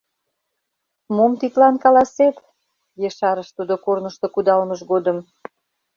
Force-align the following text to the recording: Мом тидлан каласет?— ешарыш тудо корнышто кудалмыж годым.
Мом 1.15 1.31
тидлан 1.39 1.75
каласет?— 1.83 2.35
ешарыш 3.07 3.49
тудо 3.57 3.73
корнышто 3.85 4.25
кудалмыж 4.33 4.79
годым. 4.91 5.17